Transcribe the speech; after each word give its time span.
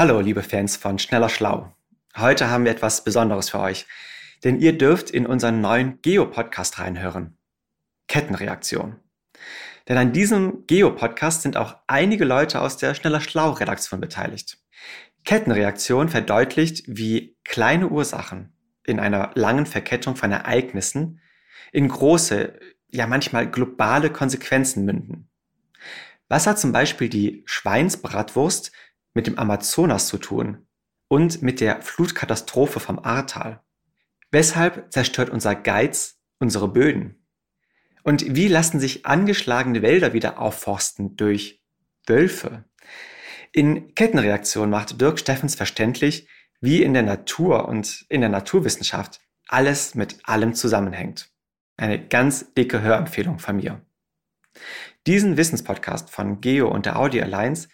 Hallo, 0.00 0.18
liebe 0.20 0.42
Fans 0.42 0.78
von 0.78 0.98
Schneller 0.98 1.28
Schlau. 1.28 1.76
Heute 2.16 2.48
haben 2.48 2.64
wir 2.64 2.72
etwas 2.72 3.04
Besonderes 3.04 3.50
für 3.50 3.60
euch, 3.60 3.84
denn 4.42 4.58
ihr 4.58 4.78
dürft 4.78 5.10
in 5.10 5.26
unseren 5.26 5.60
neuen 5.60 6.00
Geo-Podcast 6.00 6.78
reinhören. 6.78 7.36
Kettenreaktion. 8.08 8.96
Denn 9.90 9.98
an 9.98 10.14
diesem 10.14 10.66
Geo-Podcast 10.66 11.42
sind 11.42 11.58
auch 11.58 11.76
einige 11.86 12.24
Leute 12.24 12.62
aus 12.62 12.78
der 12.78 12.94
Schneller 12.94 13.20
Schlau-Redaktion 13.20 14.00
beteiligt. 14.00 14.56
Kettenreaktion 15.26 16.08
verdeutlicht, 16.08 16.84
wie 16.86 17.36
kleine 17.44 17.88
Ursachen 17.88 18.54
in 18.86 19.00
einer 19.00 19.32
langen 19.34 19.66
Verkettung 19.66 20.16
von 20.16 20.32
Ereignissen 20.32 21.20
in 21.72 21.88
große, 21.88 22.58
ja 22.90 23.06
manchmal 23.06 23.50
globale 23.50 24.08
Konsequenzen 24.08 24.86
münden. 24.86 25.28
Was 26.30 26.46
hat 26.46 26.58
zum 26.58 26.72
Beispiel 26.72 27.10
die 27.10 27.42
Schweinsbratwurst 27.44 28.72
mit 29.14 29.26
dem 29.26 29.38
Amazonas 29.38 30.08
zu 30.08 30.18
tun 30.18 30.66
und 31.08 31.42
mit 31.42 31.60
der 31.60 31.82
Flutkatastrophe 31.82 32.80
vom 32.80 32.98
Ahrtal? 32.98 33.62
Weshalb 34.30 34.92
zerstört 34.92 35.30
unser 35.30 35.54
Geiz 35.54 36.20
unsere 36.38 36.68
Böden? 36.68 37.26
Und 38.02 38.34
wie 38.34 38.48
lassen 38.48 38.80
sich 38.80 39.06
angeschlagene 39.06 39.82
Wälder 39.82 40.12
wieder 40.12 40.38
aufforsten 40.38 41.16
durch 41.16 41.62
Wölfe? 42.06 42.64
In 43.52 43.94
Kettenreaktion 43.94 44.70
macht 44.70 45.00
Dirk 45.00 45.18
Steffens 45.18 45.54
verständlich, 45.54 46.28
wie 46.60 46.82
in 46.82 46.94
der 46.94 47.02
Natur 47.02 47.68
und 47.68 48.06
in 48.08 48.20
der 48.20 48.30
Naturwissenschaft 48.30 49.20
alles 49.48 49.94
mit 49.94 50.18
allem 50.24 50.54
zusammenhängt. 50.54 51.30
Eine 51.76 52.06
ganz 52.06 52.54
dicke 52.54 52.82
Hörempfehlung 52.82 53.38
von 53.38 53.56
mir. 53.56 53.84
Diesen 55.06 55.36
Wissenspodcast 55.36 56.10
von 56.10 56.40
Geo 56.40 56.68
und 56.68 56.86
der 56.86 56.98
Audio 56.98 57.22
Alliance, 57.22 57.68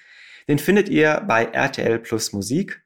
den 0.48 0.58
findet 0.58 0.88
ihr 0.88 1.24
bei 1.26 1.44
RTL 1.44 1.98
Plus 1.98 2.32
Musik 2.32 2.84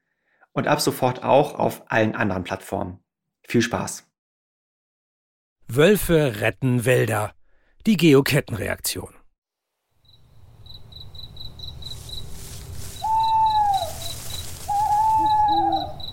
und 0.52 0.66
ab 0.66 0.80
sofort 0.80 1.22
auch 1.22 1.54
auf 1.54 1.90
allen 1.90 2.14
anderen 2.14 2.44
Plattformen. 2.44 3.00
Viel 3.46 3.62
Spaß! 3.62 4.06
Wölfe 5.68 6.40
retten 6.40 6.84
Wälder. 6.84 7.32
Die 7.86 7.96
Geokettenreaktion. 7.96 9.14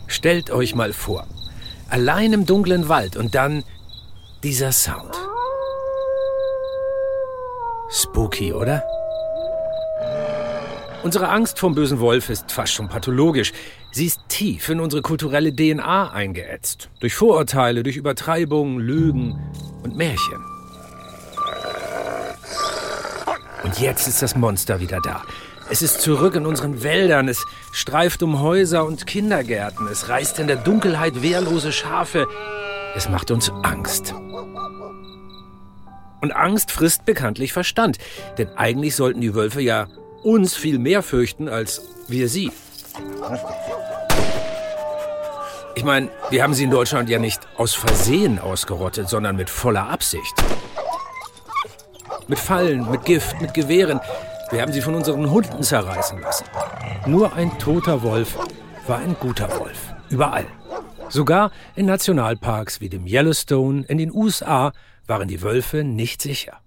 Stellt 0.07 0.49
euch 0.49 0.75
mal 0.75 0.93
vor, 0.93 1.27
allein 1.89 2.33
im 2.33 2.45
dunklen 2.45 2.87
Wald 2.87 3.17
und 3.17 3.35
dann 3.35 3.63
dieser 4.43 4.71
Sound. 4.71 5.15
Spooky, 7.89 8.53
oder? 8.53 8.83
Unsere 11.03 11.29
Angst 11.29 11.59
vom 11.59 11.75
bösen 11.75 11.99
Wolf 11.99 12.29
ist 12.29 12.51
fast 12.51 12.73
schon 12.73 12.89
pathologisch. 12.89 13.53
Sie 13.91 14.05
ist 14.05 14.19
tief 14.29 14.67
in 14.69 14.79
unsere 14.79 15.01
kulturelle 15.01 15.55
DNA 15.55 16.11
eingeätzt. 16.11 16.89
Durch 16.99 17.13
Vorurteile, 17.13 17.83
durch 17.83 17.97
Übertreibungen, 17.97 18.79
Lügen 18.79 19.39
und 19.83 19.95
Märchen. 19.95 20.43
Und 23.63 23.79
jetzt 23.79 24.07
ist 24.07 24.21
das 24.21 24.35
Monster 24.35 24.79
wieder 24.79 24.99
da. 25.01 25.23
Es 25.69 25.81
ist 25.81 26.01
zurück 26.01 26.35
in 26.35 26.45
unseren 26.45 26.81
Wäldern, 26.83 27.27
es 27.27 27.43
streift 27.73 28.23
um 28.23 28.39
Häuser 28.39 28.85
und 28.85 29.05
Kindergärten, 29.05 29.87
es 29.87 30.07
reißt 30.07 30.39
in 30.39 30.47
der 30.47 30.55
Dunkelheit 30.55 31.21
wehrlose 31.21 31.73
Schafe, 31.73 32.25
es 32.95 33.09
macht 33.09 33.31
uns 33.31 33.51
Angst. 33.63 34.13
Und 36.21 36.31
Angst 36.33 36.71
frisst 36.71 37.05
bekanntlich 37.05 37.51
Verstand, 37.51 37.97
denn 38.37 38.49
eigentlich 38.55 38.95
sollten 38.95 39.19
die 39.19 39.35
Wölfe 39.35 39.59
ja 39.61 39.87
uns 40.27 40.55
viel 40.55 40.77
mehr 40.77 41.03
fürchten 41.03 41.47
als 41.47 41.81
wir 42.09 42.27
sie. 42.27 42.51
Ich 45.73 45.85
meine, 45.85 46.09
wir 46.29 46.43
haben 46.43 46.53
sie 46.53 46.65
in 46.65 46.69
Deutschland 46.69 47.07
ja 47.07 47.17
nicht 47.17 47.47
aus 47.55 47.73
Versehen 47.73 48.37
ausgerottet, 48.37 49.07
sondern 49.07 49.37
mit 49.37 49.49
voller 49.49 49.87
Absicht. 49.89 50.33
Mit 52.27 52.39
Fallen, 52.39 52.91
mit 52.91 53.05
Gift, 53.05 53.39
mit 53.39 53.53
Gewehren. 53.53 54.01
Wir 54.51 54.61
haben 54.61 54.73
sie 54.73 54.81
von 54.81 54.95
unseren 54.95 55.31
Hunden 55.31 55.63
zerreißen 55.63 56.19
lassen. 56.19 56.45
Nur 57.05 57.33
ein 57.33 57.57
toter 57.57 58.03
Wolf 58.03 58.37
war 58.85 58.97
ein 58.97 59.15
guter 59.17 59.49
Wolf. 59.59 59.93
Überall. 60.09 60.45
Sogar 61.07 61.51
in 61.77 61.85
Nationalparks 61.85 62.81
wie 62.81 62.89
dem 62.89 63.07
Yellowstone 63.07 63.85
in 63.87 63.97
den 63.97 64.11
USA 64.13 64.73
waren 65.05 65.29
die 65.29 65.41
Wölfe 65.41 65.85
nicht 65.85 66.21
sicher. 66.21 66.59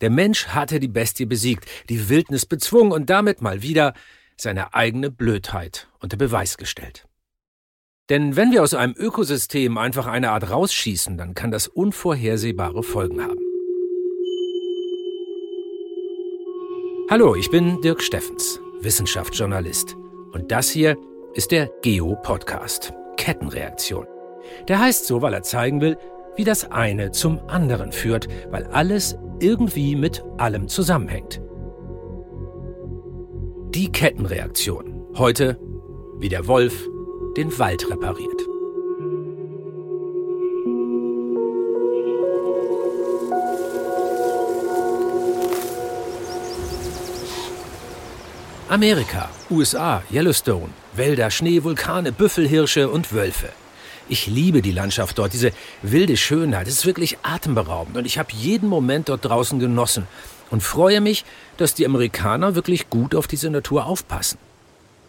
Der 0.00 0.10
Mensch 0.10 0.48
hatte 0.48 0.78
die 0.78 0.88
Bestie 0.88 1.26
besiegt, 1.26 1.66
die 1.88 2.08
Wildnis 2.08 2.46
bezwungen 2.46 2.92
und 2.92 3.08
damit 3.08 3.40
mal 3.40 3.62
wieder 3.62 3.94
seine 4.36 4.74
eigene 4.74 5.10
Blödheit 5.10 5.88
unter 6.00 6.16
Beweis 6.16 6.58
gestellt. 6.58 7.06
Denn 8.08 8.36
wenn 8.36 8.52
wir 8.52 8.62
aus 8.62 8.74
einem 8.74 8.94
Ökosystem 8.96 9.78
einfach 9.78 10.06
eine 10.06 10.30
Art 10.30 10.50
rausschießen, 10.50 11.16
dann 11.16 11.34
kann 11.34 11.50
das 11.50 11.66
unvorhersehbare 11.66 12.82
Folgen 12.82 13.22
haben. 13.22 13.40
Hallo, 17.10 17.34
ich 17.34 17.50
bin 17.50 17.80
Dirk 17.80 18.02
Steffens, 18.02 18.60
Wissenschaftsjournalist. 18.80 19.96
Und 20.32 20.52
das 20.52 20.70
hier 20.70 20.96
ist 21.34 21.50
der 21.50 21.70
Geo-Podcast, 21.82 22.92
Kettenreaktion. 23.16 24.06
Der 24.68 24.78
heißt 24.78 25.06
so, 25.06 25.22
weil 25.22 25.34
er 25.34 25.42
zeigen 25.42 25.80
will, 25.80 25.96
wie 26.36 26.44
das 26.44 26.70
eine 26.70 27.10
zum 27.10 27.40
anderen 27.48 27.92
führt, 27.92 28.28
weil 28.50 28.64
alles 28.66 29.16
irgendwie 29.40 29.96
mit 29.96 30.22
allem 30.38 30.68
zusammenhängt. 30.68 31.40
Die 33.74 33.90
Kettenreaktion. 33.90 35.02
Heute, 35.16 35.58
wie 36.18 36.28
der 36.28 36.46
Wolf 36.46 36.88
den 37.36 37.58
Wald 37.58 37.90
repariert. 37.90 38.42
Amerika, 48.68 49.30
USA, 49.50 50.02
Yellowstone, 50.10 50.70
Wälder, 50.94 51.30
Schnee, 51.30 51.62
Vulkane, 51.62 52.12
Büffelhirsche 52.12 52.88
und 52.88 53.12
Wölfe. 53.12 53.50
Ich 54.08 54.26
liebe 54.26 54.62
die 54.62 54.72
Landschaft 54.72 55.18
dort, 55.18 55.32
diese 55.32 55.52
wilde 55.82 56.16
Schönheit. 56.16 56.68
Es 56.68 56.74
ist 56.74 56.86
wirklich 56.86 57.18
atemberaubend 57.22 57.96
und 57.96 58.04
ich 58.04 58.18
habe 58.18 58.28
jeden 58.32 58.68
Moment 58.68 59.08
dort 59.08 59.24
draußen 59.24 59.58
genossen 59.58 60.06
und 60.50 60.62
freue 60.62 61.00
mich, 61.00 61.24
dass 61.56 61.74
die 61.74 61.84
Amerikaner 61.84 62.54
wirklich 62.54 62.88
gut 62.88 63.14
auf 63.14 63.26
diese 63.26 63.50
Natur 63.50 63.86
aufpassen. 63.86 64.38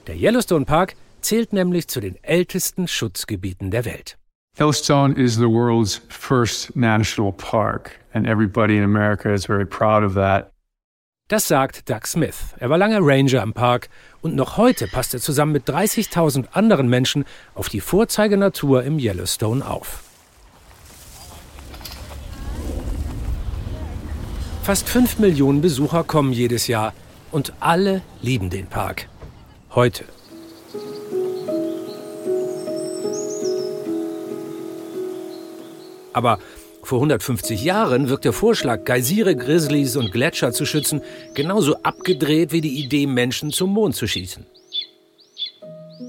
Der 0.08 0.16
Yellowstone 0.16 0.66
Park 0.66 0.96
zählt 1.22 1.54
nämlich 1.54 1.88
zu 1.88 2.00
den 2.00 2.22
ältesten 2.24 2.88
Schutzgebieten 2.88 3.70
der 3.70 3.86
Welt. 3.86 4.18
Yellowstone 4.58 5.14
is 5.14 5.36
the 5.36 5.48
world's 5.48 6.02
first 6.10 6.76
national 6.76 7.32
park 7.32 8.00
and 8.14 8.26
everybody 8.26 8.78
in 8.78 8.84
America 8.84 9.32
is 9.32 9.46
very 9.46 9.66
proud 9.66 10.04
of 10.04 10.16
that. 10.16 10.52
Das 11.28 11.48
sagt 11.48 11.90
Doug 11.90 12.08
Smith. 12.08 12.56
Er 12.58 12.70
war 12.70 12.78
lange 12.78 13.00
Ranger 13.02 13.44
im 13.44 13.54
Park 13.54 13.90
und 14.28 14.36
noch 14.36 14.58
heute 14.58 14.88
passt 14.88 15.14
er 15.14 15.22
zusammen 15.22 15.54
mit 15.54 15.70
30.000 15.70 16.48
anderen 16.52 16.90
Menschen 16.90 17.24
auf 17.56 17.70
die 17.70 17.80
Vorzeigenatur 17.80 18.84
im 18.84 19.00
Yellowstone 19.00 19.66
auf. 19.66 20.04
Fast 24.64 24.90
5 24.90 25.20
Millionen 25.20 25.62
Besucher 25.62 26.04
kommen 26.04 26.34
jedes 26.34 26.68
Jahr 26.68 26.94
und 27.32 27.54
alle 27.62 28.02
lieben 28.22 28.50
den 28.50 28.68
Park. 28.68 29.08
Heute. 29.74 30.04
Aber 36.12 36.40
vor 36.88 37.00
150 37.00 37.66
Jahren 37.66 38.08
wirkt 38.08 38.24
der 38.24 38.32
Vorschlag, 38.32 38.86
Geysire, 38.86 39.36
Grizzlies 39.36 39.98
und 39.98 40.14
Gletscher 40.14 40.54
zu 40.54 40.66
schützen, 40.66 41.02
genauso 41.34 41.76
abgedreht 41.84 42.54
wie 42.54 42.62
die 42.62 42.82
Idee, 42.82 43.08
Menschen 43.08 43.52
zum 43.52 43.74
Mond 43.74 43.94
zu 43.94 44.08
schießen. 44.08 44.46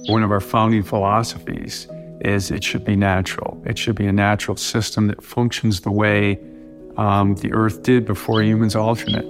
One 0.07 0.25
of 0.25 0.31
our 0.31 0.41
founding 0.41 0.85
philosophies 0.85 1.89
is 2.21 2.53
it 2.53 2.65
should 2.65 2.85
be 2.85 2.97
natural. 2.97 3.57
It 3.67 3.77
should 3.77 3.97
be 3.97 4.09
a 4.09 4.13
natural 4.13 4.57
system 4.57 5.09
that 5.09 5.21
functions 5.21 5.83
the 5.83 5.91
way 5.91 6.39
um, 6.97 7.37
the 7.37 7.53
Earth 7.53 7.83
did 7.83 8.07
before 8.07 8.41
humans 8.41 8.77
altered 8.77 9.17
it. 9.17 9.25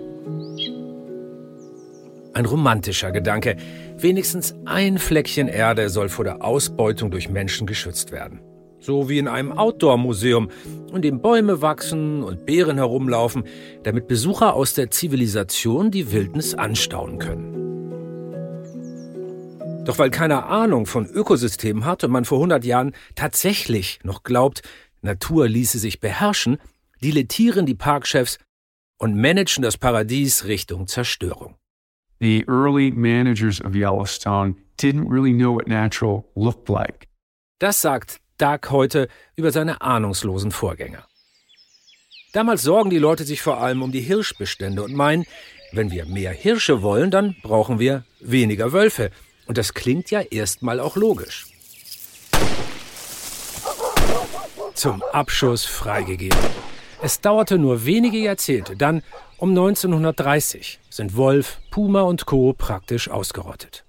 Ein 2.35 2.44
romantischer 2.44 3.11
Gedanke. 3.11 3.56
Wenigstens 3.97 4.55
ein 4.67 4.99
Fleckchen 4.99 5.49
Erde 5.49 5.89
soll 5.89 6.11
vor 6.11 6.27
der 6.27 6.44
Ausbeutung 6.44 7.11
durch 7.11 7.31
Menschen 7.31 7.67
geschützt 7.67 8.12
werden. 8.12 8.41
So 8.88 9.08
wie 9.11 9.19
in 9.19 9.29
einem 9.29 9.52
Outdoor-Museum, 9.52 10.49
in 10.94 11.02
dem 11.02 11.20
Bäume 11.20 11.61
wachsen 11.61 12.23
und 12.23 12.46
Bären 12.46 12.79
herumlaufen, 12.79 13.44
damit 13.82 14.08
Besucher 14.08 14.55
aus 14.55 14.73
der 14.73 14.90
Zivilisation 14.90 15.90
die 15.90 16.11
Wildnis 16.11 16.55
anstaunen 16.55 17.19
können. 17.19 17.52
Doch 19.85 19.99
weil 19.99 20.08
keiner 20.08 20.46
Ahnung 20.46 20.87
von 20.87 21.05
Ökosystemen 21.05 21.85
hat 21.85 22.02
und 22.02 22.11
man 22.12 22.25
vor 22.25 22.38
100 22.38 22.64
Jahren 22.64 22.94
tatsächlich 23.14 24.00
noch 24.05 24.23
glaubt, 24.23 24.62
Natur 25.02 25.49
ließe 25.49 25.79
sich 25.79 26.00
beherrschen, 26.00 26.56
dilettieren 27.02 27.67
die 27.67 27.75
Parkchefs 27.75 28.38
und 28.96 29.20
managen 29.20 29.61
das 29.61 29.76
Paradies 29.76 30.46
Richtung 30.46 30.87
Zerstörung. 30.87 31.56
The 32.20 32.46
early 32.49 32.91
managers 32.91 33.61
of 33.61 33.75
Yellowstone 33.75 34.55
didn't 34.81 35.11
really 35.11 35.34
know 35.34 35.55
what 35.55 35.69
natural 35.69 36.25
looked 36.34 36.70
like. 36.70 37.06
Das 37.58 37.82
sagt 37.82 38.23
Doug 38.38 38.70
heute 38.70 39.08
über 39.37 39.52
seine 39.52 39.81
ahnungslosen 39.81 40.52
Vorgänger. 40.52 41.05
Damals 42.32 42.62
sorgen 42.62 42.90
die 42.90 42.99
Leute 42.99 43.25
sich 43.25 43.43
vor 43.43 43.58
allem 43.61 43.82
um 43.82 43.90
die 43.90 44.00
Hirschbestände 44.00 44.82
und 44.82 44.94
meinen, 44.94 45.25
wenn 45.73 45.90
wir 45.90 46.06
mehr 46.06 46.31
Hirsche 46.31 46.82
wollen, 46.82 47.11
dann 47.11 47.37
brauchen 47.43 47.79
wir 47.79 48.05
weniger 48.20 48.73
Wölfe. 48.73 49.11
Und 49.46 49.58
das 49.58 49.75
klingt 49.75 50.11
ja 50.11 50.20
erstmal 50.20 50.79
auch 50.79 50.96
logisch. 50.96 51.46
Zum 54.75 55.02
Abschuss 55.12 55.64
freigegeben. 55.64 56.38
Es 57.02 57.20
dauerte 57.20 57.58
nur 57.58 57.84
wenige 57.84 58.19
Jahrzehnte, 58.19 58.76
dann 58.76 59.02
um 59.38 59.50
1930 59.50 60.81
sind 60.91 61.17
Wolf, 61.17 61.58
Puma 61.70 62.02
und 62.02 62.26
Co. 62.26 62.52
praktisch 62.52 63.08
ausgerottet. 63.08 63.84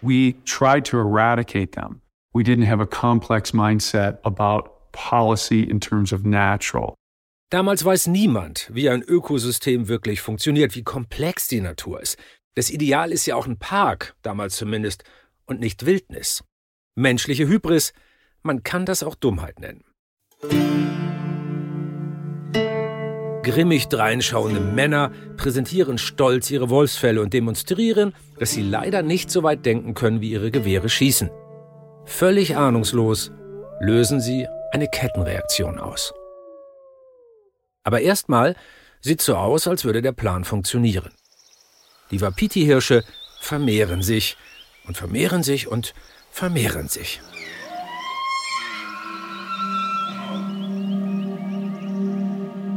We 0.00 0.34
tried 0.44 0.86
to 0.88 0.98
eradicate 0.98 1.72
them. 1.72 2.01
We 2.34 2.42
didn't 2.42 2.66
have 2.66 2.80
a 2.80 2.86
complex 2.86 3.52
mindset 3.52 4.18
about 4.24 4.70
policy 4.92 5.62
in 5.62 5.80
terms 5.80 6.12
of 6.12 6.24
natural. 6.24 6.94
Damals 7.50 7.84
weiß 7.84 8.06
niemand, 8.06 8.70
wie 8.72 8.88
ein 8.88 9.02
Ökosystem 9.02 9.88
wirklich 9.88 10.22
funktioniert, 10.22 10.74
wie 10.74 10.82
komplex 10.82 11.48
die 11.48 11.60
Natur 11.60 12.00
ist. 12.00 12.18
Das 12.54 12.70
Ideal 12.70 13.12
ist 13.12 13.26
ja 13.26 13.36
auch 13.36 13.46
ein 13.46 13.58
Park, 13.58 14.14
damals 14.22 14.56
zumindest, 14.56 15.04
und 15.44 15.60
nicht 15.60 15.84
Wildnis. 15.84 16.42
Menschliche 16.94 17.46
Hybris, 17.46 17.92
man 18.42 18.62
kann 18.62 18.86
das 18.86 19.02
auch 19.02 19.14
Dummheit 19.14 19.60
nennen. 19.60 19.84
Grimmig 23.42 23.88
dreinschauende 23.88 24.60
Männer 24.60 25.10
präsentieren 25.36 25.98
stolz 25.98 26.50
ihre 26.50 26.70
Wolfsfälle 26.70 27.20
und 27.20 27.34
demonstrieren, 27.34 28.14
dass 28.38 28.52
sie 28.52 28.62
leider 28.62 29.02
nicht 29.02 29.30
so 29.30 29.42
weit 29.42 29.66
denken 29.66 29.92
können, 29.94 30.20
wie 30.22 30.30
ihre 30.30 30.50
Gewehre 30.50 30.88
schießen. 30.88 31.30
Völlig 32.04 32.56
ahnungslos 32.56 33.30
lösen 33.80 34.20
sie 34.20 34.46
eine 34.72 34.88
Kettenreaktion 34.88 35.78
aus. 35.78 36.12
Aber 37.84 38.00
erstmal 38.00 38.56
sieht 39.00 39.22
so 39.22 39.36
aus, 39.36 39.66
als 39.66 39.84
würde 39.84 40.02
der 40.02 40.12
Plan 40.12 40.44
funktionieren. 40.44 41.12
Die 42.10 42.20
Wapiti-Hirsche 42.20 43.04
vermehren 43.40 44.02
sich 44.02 44.36
und 44.86 44.96
vermehren 44.96 45.42
sich 45.42 45.68
und 45.68 45.94
vermehren 46.30 46.88
sich. 46.88 47.20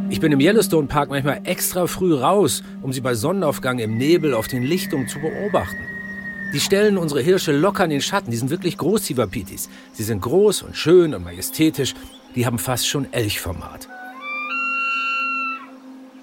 Ich 0.10 0.20
bin 0.20 0.32
im 0.32 0.40
Yellowstone 0.40 0.88
Park 0.88 1.10
manchmal 1.10 1.42
extra 1.44 1.88
früh 1.88 2.14
raus, 2.14 2.64
um 2.82 2.94
sie 2.94 3.02
bei 3.02 3.16
Sonnenaufgang 3.16 3.80
im 3.80 3.98
Nebel 3.98 4.34
auf 4.34 4.48
den 4.48 4.64
Lichtungen 4.64 5.08
zu 5.08 5.20
beobachten. 5.20 5.95
Die 6.56 6.62
stellen 6.62 6.98
unsere 6.98 7.20
Hirsche 7.20 7.52
locker 7.52 7.84
in 7.84 7.90
den 7.90 8.00
Schatten. 8.00 8.32
Die 8.32 8.38
sind 8.38 8.50
wirklich 8.50 8.78
groß, 8.78 9.02
die 9.04 9.18
Wapitis. 9.18 9.68
Sie 9.92 10.04
sind 10.04 10.22
groß 10.22 10.62
und 10.62 10.78
schön 10.78 11.14
und 11.14 11.22
majestätisch. 11.22 11.94
Die 12.34 12.46
haben 12.46 12.60
fast 12.60 12.88
schon 12.88 13.12
Elchformat. 13.12 13.90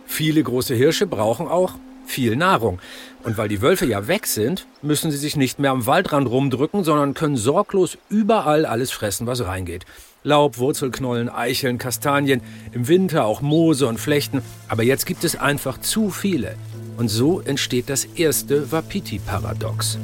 Viele 0.06 0.42
große 0.42 0.74
Hirsche 0.74 1.06
brauchen 1.06 1.48
auch 1.48 1.74
viel 2.06 2.34
Nahrung. 2.34 2.78
Und 3.24 3.36
weil 3.36 3.48
die 3.48 3.60
Wölfe 3.60 3.84
ja 3.84 4.08
weg 4.08 4.26
sind, 4.26 4.66
müssen 4.80 5.10
sie 5.10 5.18
sich 5.18 5.36
nicht 5.36 5.58
mehr 5.58 5.70
am 5.70 5.84
Waldrand 5.84 6.26
rumdrücken, 6.30 6.82
sondern 6.82 7.12
können 7.12 7.36
sorglos 7.36 7.98
überall 8.08 8.64
alles 8.64 8.90
fressen, 8.90 9.26
was 9.26 9.44
reingeht. 9.44 9.84
Laub, 10.24 10.56
Wurzelknollen, 10.56 11.28
Eicheln, 11.28 11.76
Kastanien, 11.76 12.40
im 12.72 12.88
Winter 12.88 13.26
auch 13.26 13.42
Moose 13.42 13.86
und 13.86 14.00
Flechten. 14.00 14.40
Aber 14.68 14.82
jetzt 14.82 15.04
gibt 15.04 15.24
es 15.24 15.36
einfach 15.36 15.78
zu 15.78 16.08
viele. 16.08 16.54
Und 16.96 17.08
so 17.08 17.40
entsteht 17.40 17.88
das 17.88 18.04
erste 18.04 18.70
Wapiti-Paradox. 18.70 19.98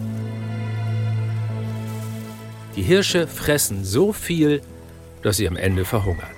Die 2.77 2.83
Hirsche 2.83 3.27
fressen 3.27 3.85
so 3.85 4.13
viel, 4.13 4.63
dass 5.23 5.37
sie 5.37 5.49
am 5.49 5.57
Ende 5.57 5.85
verhungern. 5.85 6.31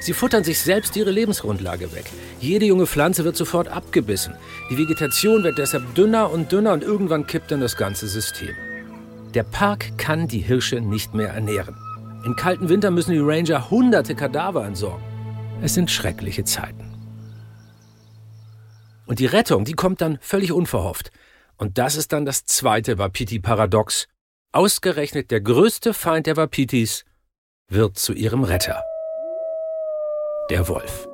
Sie 0.00 0.14
futtern 0.14 0.44
sich 0.44 0.58
selbst 0.60 0.96
ihre 0.96 1.10
Lebensgrundlage 1.10 1.92
weg. 1.92 2.06
Jede 2.40 2.64
junge 2.64 2.86
Pflanze 2.86 3.24
wird 3.24 3.36
sofort 3.36 3.68
abgebissen. 3.68 4.34
Die 4.70 4.78
Vegetation 4.78 5.42
wird 5.42 5.58
deshalb 5.58 5.94
dünner 5.94 6.30
und 6.30 6.52
dünner 6.52 6.72
und 6.72 6.82
irgendwann 6.82 7.26
kippt 7.26 7.50
dann 7.50 7.60
das 7.60 7.76
ganze 7.76 8.08
System. 8.08 8.54
Der 9.34 9.42
Park 9.42 9.98
kann 9.98 10.26
die 10.26 10.38
Hirsche 10.38 10.80
nicht 10.80 11.14
mehr 11.14 11.28
ernähren. 11.28 11.76
Im 12.24 12.34
kalten 12.34 12.68
Winter 12.68 12.90
müssen 12.90 13.12
die 13.12 13.18
Ranger 13.18 13.70
hunderte 13.70 14.14
Kadaver 14.14 14.66
entsorgen. 14.66 15.04
Es 15.62 15.74
sind 15.74 15.90
schreckliche 15.90 16.44
Zeiten. 16.44 16.89
Und 19.10 19.18
die 19.18 19.26
Rettung, 19.26 19.64
die 19.64 19.72
kommt 19.72 20.00
dann 20.02 20.18
völlig 20.20 20.52
unverhofft. 20.52 21.10
Und 21.56 21.78
das 21.78 21.96
ist 21.96 22.12
dann 22.12 22.24
das 22.24 22.44
zweite 22.44 22.96
Wapiti-Paradox. 22.96 24.06
Ausgerechnet 24.52 25.32
der 25.32 25.40
größte 25.40 25.94
Feind 25.94 26.28
der 26.28 26.36
Wapitis 26.36 27.04
wird 27.68 27.98
zu 27.98 28.12
ihrem 28.12 28.44
Retter 28.44 28.84
der 30.48 30.68
Wolf. 30.68 31.08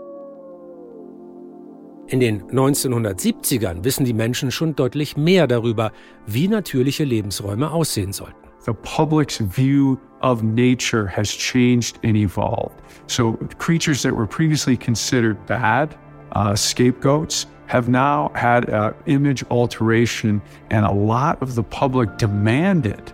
In 2.08 2.20
den 2.20 2.42
1970ern 2.50 3.82
wissen 3.82 4.04
die 4.04 4.12
Menschen 4.12 4.50
schon 4.50 4.76
deutlich 4.76 5.16
mehr 5.16 5.46
darüber, 5.46 5.90
wie 6.26 6.48
natürliche 6.48 7.04
Lebensräume 7.04 7.70
aussehen 7.70 8.12
sollten. 8.12 8.36
The 8.66 8.74
public's 8.74 9.42
view 9.56 9.96
of 10.20 10.42
nature 10.42 11.08
has 11.16 11.30
changed 11.30 11.96
and 12.04 12.14
evolved. 12.14 12.76
So 13.06 13.38
creatures 13.58 14.02
that 14.02 14.12
were 14.14 14.26
previously 14.26 14.76
considered 14.76 15.38
bad, 15.46 15.96
uh, 16.34 16.54
scapegoats, 16.54 17.46
have 17.68 17.88
now 17.88 18.30
had 18.34 18.68
an 18.68 18.94
image 19.06 19.44
alteration, 19.50 20.40
and 20.70 20.84
a 20.84 20.92
lot 20.92 21.40
of 21.42 21.54
the 21.54 21.62
public 21.62 22.16
demanded 22.18 23.12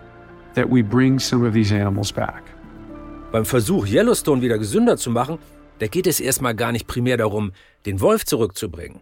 that 0.55 0.69
we 0.69 0.81
bring 0.83 1.19
some 1.19 1.45
of 1.45 1.53
these 1.53 1.71
animals 1.71 2.11
back. 2.11 2.43
Beim 3.31 3.45
Versuch, 3.45 3.87
Yellowstone 3.87 4.41
wieder 4.41 4.59
gesünder 4.59 4.97
zu 4.97 5.09
machen, 5.09 5.39
da 5.79 5.87
geht 5.87 6.07
es 6.07 6.19
erstmal 6.19 6.55
gar 6.55 6.71
nicht 6.71 6.87
primär 6.87 7.17
darum, 7.17 7.51
den 7.85 7.99
Wolf 7.99 8.25
zurückzubringen. 8.25 9.01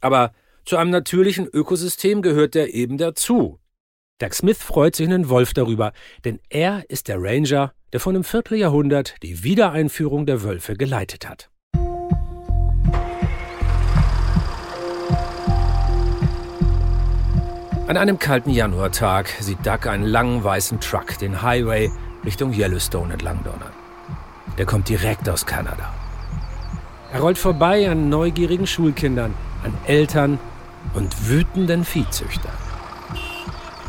Aber 0.00 0.32
zu 0.64 0.76
einem 0.76 0.90
natürlichen 0.90 1.46
Ökosystem 1.46 2.22
gehört 2.22 2.56
er 2.56 2.72
eben 2.72 2.98
dazu. 2.98 3.58
Doug 4.18 4.32
Smith 4.32 4.58
freut 4.62 4.94
sich 4.94 5.08
einen 5.08 5.28
Wolf 5.28 5.54
darüber, 5.54 5.92
denn 6.24 6.38
er 6.48 6.88
ist 6.88 7.08
der 7.08 7.20
Ranger, 7.20 7.72
der 7.92 8.00
vor 8.00 8.12
einem 8.12 8.24
Vierteljahrhundert 8.24 9.16
die 9.22 9.42
Wiedereinführung 9.42 10.24
der 10.24 10.42
Wölfe 10.42 10.76
geleitet 10.76 11.28
hat. 11.28 11.50
An 17.86 17.98
einem 17.98 18.18
kalten 18.18 18.48
Januartag 18.48 19.28
sieht 19.40 19.66
Doug 19.66 19.86
einen 19.86 20.04
langen 20.04 20.42
weißen 20.42 20.80
Truck 20.80 21.18
den 21.18 21.42
Highway 21.42 21.90
Richtung 22.24 22.50
Yellowstone 22.54 23.12
entlang 23.12 23.44
donnern. 23.44 23.72
Der 24.56 24.64
kommt 24.64 24.88
direkt 24.88 25.28
aus 25.28 25.44
Kanada. 25.44 25.92
Er 27.12 27.20
rollt 27.20 27.36
vorbei 27.36 27.90
an 27.90 28.08
neugierigen 28.08 28.66
Schulkindern, 28.66 29.34
an 29.62 29.74
Eltern 29.86 30.38
und 30.94 31.28
wütenden 31.28 31.84
Viehzüchtern. 31.84 32.54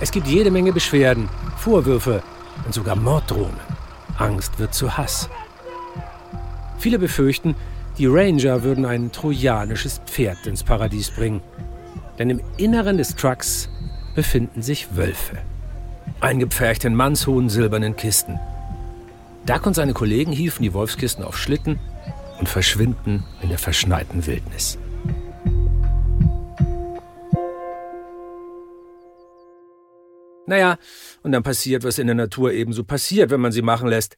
Es 0.02 0.12
gibt 0.12 0.28
jede 0.28 0.52
Menge 0.52 0.74
Beschwerden, 0.74 1.30
Vorwürfe 1.56 2.22
und 2.66 2.74
sogar 2.74 2.98
Morddrohungen. 2.98 3.62
Angst 4.18 4.60
wird 4.60 4.74
zu 4.74 4.98
Hass. 4.98 5.30
Viele 6.80 7.00
befürchten, 7.00 7.56
die 7.98 8.08
Ranger 8.08 8.62
würden 8.64 8.86
ein 8.86 9.14
trojanisches 9.14 10.02
Pferd 10.06 10.46
ins 10.48 10.64
Paradies 10.66 11.12
bringen. 11.12 11.42
Denn 12.20 12.30
im 12.30 12.42
Inneren 12.58 12.98
des 12.98 13.16
Trucks 13.16 13.70
befinden 14.16 14.62
sich 14.62 14.96
Wölfe. 14.96 15.38
Eingepfercht 16.22 16.86
in 16.86 16.96
mannshohen 16.96 17.50
silbernen 17.50 17.96
Kisten. 17.96 18.40
Duck 19.46 19.68
und 19.68 19.76
seine 19.76 19.94
Kollegen 19.94 20.32
hieven 20.32 20.64
die 20.64 20.74
Wolfskisten 20.74 21.24
auf 21.24 21.38
Schlitten 21.38 21.80
und 22.40 22.50
verschwinden 22.50 23.24
in 23.42 23.50
der 23.50 23.60
verschneiten 23.60 24.26
Wildnis. 24.26 24.78
Naja, 30.48 30.78
und 31.24 31.32
dann 31.32 31.44
passiert, 31.44 31.84
was 31.84 31.98
in 31.98 32.08
der 32.08 32.16
Natur 32.16 32.52
ebenso 32.52 32.84
passiert, 32.84 33.32
wenn 33.32 33.42
man 33.42 33.52
sie 33.52 33.64
machen 33.64 33.88
lässt. 33.88 34.18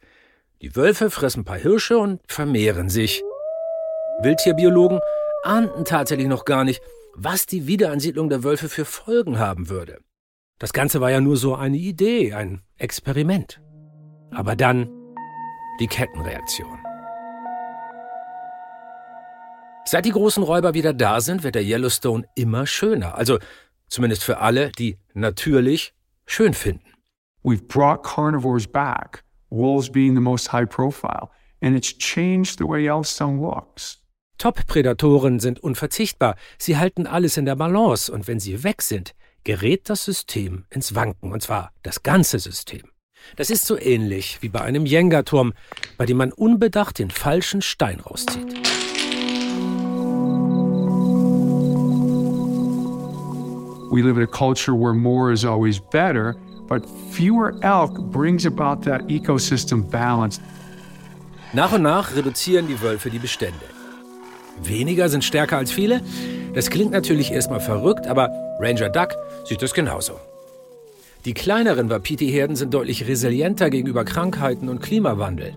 Die 0.62 0.76
Wölfe 0.76 1.10
fressen 1.10 1.42
ein 1.42 1.46
paar 1.46 1.58
Hirsche 1.58 1.98
und 1.98 2.20
vermehren 2.28 2.90
sich. 2.90 3.24
Wildtierbiologen 4.22 5.00
ahnten 5.44 5.86
tatsächlich 5.86 6.28
noch 6.28 6.44
gar 6.44 6.64
nicht, 6.64 6.82
was 7.20 7.48
die 7.48 7.66
Wiederansiedlung 7.66 8.30
der 8.30 8.44
Wölfe 8.44 8.70
für 8.70 8.86
Folgen 8.86 9.40
haben 9.40 9.70
würde. 9.70 10.00
Das 10.60 10.72
Ganze 10.72 11.02
war 11.02 11.10
ja 11.10 11.20
nur 11.20 11.36
so 11.36 11.56
eine 11.56 11.78
Idee, 11.78 12.34
ein 12.34 12.62
Experiment. 12.78 13.60
Aber 14.30 14.56
dann 14.56 14.88
die 15.80 15.88
Kettenreaktion. 15.88 16.78
Seit 19.86 20.06
die 20.06 20.12
großen 20.12 20.44
Räuber 20.44 20.76
wieder 20.76 20.94
da 20.94 21.20
sind, 21.20 21.44
wird 21.44 21.56
der 21.56 21.64
Yellowstone 21.64 22.26
immer 22.36 22.68
schöner. 22.68 23.16
Also 23.16 23.40
zumindest 23.88 24.24
für 24.24 24.38
alle, 24.38 24.72
die 24.72 25.00
natürlich 25.16 25.96
schön 26.28 26.54
finden. 26.54 26.94
We've 27.44 27.66
brought 27.68 28.04
carnivores 28.04 28.68
back, 28.68 29.24
wolves 29.50 29.90
being 29.90 30.14
the 30.14 30.22
most 30.22 30.52
high 30.52 30.68
profile, 30.70 31.30
and 31.62 31.76
it's 31.76 31.98
changed 31.98 32.60
the 32.60 32.66
way 32.66 32.84
Yellowstone 32.84 33.42
looks. 33.42 34.04
Top-Prädatoren 34.38 35.40
sind 35.40 35.60
unverzichtbar. 35.60 36.36
Sie 36.58 36.78
halten 36.78 37.08
alles 37.08 37.38
in 37.38 37.46
der 37.46 37.56
Balance 37.56 38.12
und 38.12 38.28
wenn 38.28 38.40
sie 38.40 38.64
weg 38.64 38.82
sind, 38.82 39.16
gerät 39.44 39.90
das 39.90 40.04
System 40.04 40.66
ins 40.70 40.94
Wanken, 40.94 41.32
und 41.32 41.42
zwar 41.42 41.72
das 41.84 42.04
ganze 42.04 42.40
System. 42.40 42.84
Das 43.36 43.50
ist 43.50 43.66
so 43.66 43.80
ähnlich 43.80 44.38
wie 44.42 44.50
bei 44.50 44.62
einem 44.62 44.86
Jenga-Turm, 44.86 45.54
bei 45.98 46.06
dem 46.06 46.18
man 46.18 46.32
unbedacht 46.32 47.00
den 47.00 47.10
falschen 47.10 47.62
Stein 47.62 48.00
rauszieht. 48.00 48.54
We 53.90 54.02
live 54.02 54.18
in 54.18 54.24
a 54.24 54.28
culture 54.28 54.76
where 54.76 54.94
more 54.94 55.32
is 55.32 55.46
always 55.46 55.80
better, 55.80 56.36
but 56.68 56.86
fewer 57.12 57.58
elk 57.64 57.98
brings 58.12 58.46
about 58.46 58.82
that 58.84 59.10
ecosystem 59.10 59.90
balance. 59.90 60.42
Nach 61.54 61.72
und 61.72 61.84
nach 61.84 62.14
reduzieren 62.14 62.68
die 62.68 62.80
Wölfe 62.82 63.10
die 63.10 63.20
Bestände. 63.20 63.77
Weniger 64.64 65.10
sind 65.10 65.24
stärker 65.24 65.58
als 65.58 65.72
viele. 65.72 66.02
Das 66.54 66.70
klingt 66.70 66.92
natürlich 66.92 67.32
erstmal 67.32 67.60
verrückt, 67.60 68.08
aber 68.08 68.30
Ranger 68.60 68.90
Duck 68.90 69.16
sieht 69.46 69.62
es 69.62 69.74
genauso. 69.74 70.14
Die 71.26 71.34
kleineren 71.34 71.90
Wapiti-Herden 71.90 72.56
sind 72.56 72.74
deutlich 72.74 73.08
resilienter 73.08 73.70
gegenüber 73.70 74.06
Krankheiten 74.06 74.70
und 74.70 74.82
Klimawandel. 74.82 75.54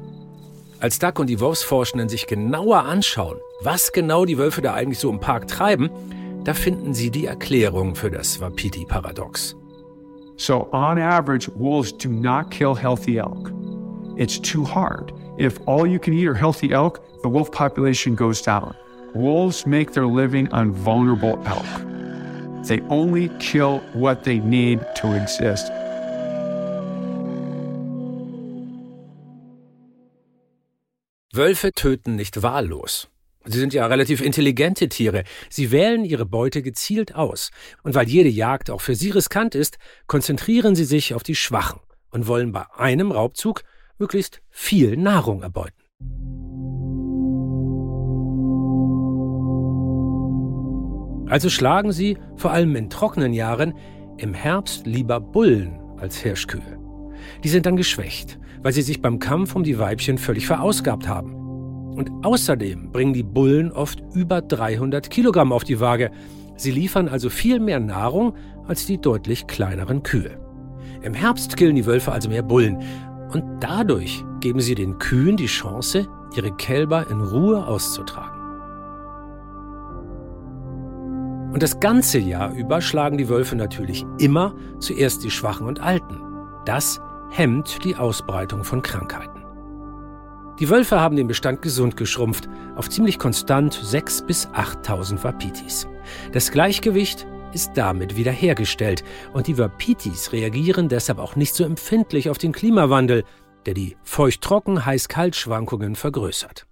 Als 0.81 0.99
Duck 0.99 1.19
und 1.19 1.29
die 1.29 1.41
Wolfsforschenden 1.41 2.09
sich 2.09 2.27
genauer 2.27 2.85
anschauen, 2.85 3.39
was 3.63 3.93
genau 3.93 4.25
die 4.25 4.39
Wölfe 4.39 4.63
da 4.63 4.75
eigentlich 4.75 4.99
so 4.99 5.11
im 5.11 5.21
Park 5.21 5.47
treiben, 5.47 5.91
da 6.45 6.55
finden 6.55 6.95
sie 6.95 7.11
die 7.11 7.27
Erklärung 7.27 7.95
für 7.95 8.11
das 8.11 8.41
Wapiti-Paradox. 8.41 9.57
So, 10.37 10.69
on 10.73 10.99
average, 10.99 11.51
wolves 11.55 11.97
do 11.97 12.09
not 12.09 12.51
kill 12.51 12.75
healthy 12.75 13.19
elk. 13.19 13.53
It's 14.17 14.41
too 14.41 14.65
hard. 14.65 15.13
If 15.39 15.61
all 15.67 15.87
you 15.87 15.99
can 15.99 16.15
eat 16.15 16.27
are 16.27 16.35
healthy 16.35 16.73
elk, 16.73 17.01
the 17.23 17.29
wolf 17.29 17.51
population 17.51 18.17
goes 18.17 18.43
down. 18.43 18.75
Wolves 19.15 19.67
make 19.67 19.93
their 19.93 20.07
living 20.07 20.53
on 20.53 20.73
vulnerable 20.73 21.39
elk. 21.47 22.67
They 22.67 22.81
only 22.89 23.29
kill 23.39 23.81
what 23.95 24.23
they 24.23 24.39
need 24.39 24.81
to 24.97 25.15
exist. 25.15 25.71
Wölfe 31.33 31.73
töten 31.73 32.17
nicht 32.17 32.43
wahllos. 32.43 33.09
Sie 33.47 33.59
sind 33.59 33.73
ja 33.73 33.87
relativ 33.87 34.21
intelligente 34.21 34.89
Tiere. 34.89 35.25
Sie 35.49 35.71
wählen 35.71 36.05
ihre 36.05 36.27
Beute 36.27 36.61
gezielt 36.61 37.15
aus. 37.15 37.51
Und 37.83 37.95
weil 37.95 38.09
jede 38.09 38.29
Jagd 38.29 38.71
auch 38.71 38.81
für 38.81 38.95
sie 38.95 39.11
riskant 39.11 39.55
ist, 39.55 39.79
konzentrieren 40.07 40.75
sie 40.75 40.85
sich 40.85 41.15
auf 41.15 41.23
die 41.23 41.35
Schwachen 41.35 41.81
und 42.11 42.27
wollen 42.27 42.53
bei 42.53 42.65
einem 42.77 43.13
Raubzug 43.13 43.63
möglichst 43.99 44.43
viel 44.51 44.97
Nahrung 44.97 45.43
erbeuten. 45.43 45.83
Also 51.31 51.49
schlagen 51.49 51.93
sie, 51.93 52.19
vor 52.37 52.51
allem 52.51 52.75
in 52.75 52.91
trockenen 52.91 53.33
Jahren, 53.33 53.73
im 54.19 54.35
Herbst 54.35 54.87
lieber 54.87 55.21
Bullen 55.21 55.79
als 55.97 56.19
Hirschkühe. 56.19 56.79
Die 57.45 57.49
sind 57.49 57.67
dann 57.67 57.77
geschwächt, 57.77 58.39
weil 58.63 58.73
sie 58.73 58.83
sich 58.83 59.01
beim 59.01 59.21
Kampf 59.21 59.55
um 59.55 59.63
die 59.63 59.79
Weibchen 59.79 60.19
völlig 60.19 60.47
verausgabt 60.47 61.07
haben. 61.09 61.35
Und 61.95 62.11
außerdem 62.25 62.91
bringen 62.91 63.13
die 63.13 63.23
Bullen 63.23 63.71
oft 63.71 64.03
über 64.13 64.43
300 64.43 65.09
Kilogramm 65.09 65.53
auf 65.53 65.65
die 65.65 65.81
Waage. 65.81 66.11
Sie 66.57 66.73
liefern 66.73 67.09
also 67.09 67.31
viel 67.31 67.61
mehr 67.61 67.81
Nahrung 67.81 68.35
als 68.67 68.87
die 68.87 69.01
deutlich 69.01 69.47
kleineren 69.47 70.03
Kühe. 70.03 70.39
Im 71.03 71.15
Herbst 71.15 71.57
killen 71.57 71.77
die 71.77 71.87
Wölfe 71.87 72.13
also 72.13 72.29
mehr 72.29 72.43
Bullen. 72.43 72.83
Und 73.33 73.45
dadurch 73.61 74.25
geben 74.41 74.61
sie 74.61 74.75
den 74.75 74.99
Kühen 74.99 75.37
die 75.37 75.47
Chance, 75.47 76.09
ihre 76.37 76.55
Kälber 76.57 77.07
in 77.09 77.21
Ruhe 77.21 77.67
auszutragen. 77.67 78.40
Und 81.53 81.63
das 81.63 81.81
ganze 81.81 82.19
Jahr 82.19 82.53
über 82.55 82.81
schlagen 82.81 83.19
die 83.19 83.29
Wölfe 83.29 83.57
natürlich 83.57 84.07
immer 84.19 84.55
zuerst 84.79 85.25
die 85.25 85.31
Schwachen 85.31 85.67
und 85.67 85.81
Alten. 85.81 86.21
Das 86.65 87.01
hemmt 87.31 87.85
die 87.85 87.97
Ausbreitung 87.97 88.63
von 88.63 88.83
Krankheiten. 88.83 89.45
Die 90.61 90.69
Wölfe 90.69 91.01
haben 91.01 91.17
den 91.17 91.27
Bestand 91.27 91.63
gesund 91.63 91.97
geschrumpft 91.97 92.49
auf 92.77 92.89
ziemlich 92.89 93.19
konstant 93.19 93.75
6.000 93.75 94.27
bis 94.27 94.49
8.000 94.49 95.25
Wapitis. 95.25 95.89
Das 96.33 96.53
Gleichgewicht 96.53 97.27
ist 97.53 97.73
damit 97.75 98.17
wiederhergestellt 98.17 99.03
und 99.33 99.47
die 99.47 99.59
Wapitis 99.59 100.33
reagieren 100.33 100.89
deshalb 100.89 101.19
auch 101.19 101.35
nicht 101.35 101.55
so 101.55 101.65
empfindlich 101.65 102.31
auf 102.31 102.39
den 102.39 102.53
Klimawandel, 102.53 103.25
der 103.67 103.75
die 103.75 103.97
Feucht-Trocken-Heiß-Kalt-Schwankungen 104.03 105.97
vergrößert. 105.97 106.67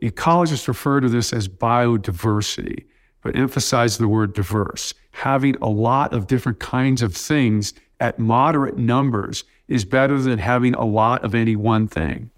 Ecologists 0.00 0.68
refer 0.68 1.00
to 1.00 1.08
this 1.08 1.32
as 1.32 1.48
biodiversity. 1.48 2.88
But 3.24 3.34
emphasize 3.34 3.98
the 3.98 4.06
word 4.06 4.34
diverse. 4.34 4.94
Having 5.24 5.56
a 5.60 5.68
lot 5.68 6.12
of 6.12 6.28
different 6.28 6.60
kinds 6.60 7.02
of 7.02 7.16
things 7.16 7.74
at 7.98 8.18
moderate 8.18 8.76
numbers 8.78 9.44
is 9.66 9.84
better 9.84 10.20
than 10.20 10.38
having 10.38 10.74
a 10.74 10.84
lot 10.84 11.24
of 11.24 11.34
any 11.34 11.56
one 11.56 11.88
thing. 11.88 12.30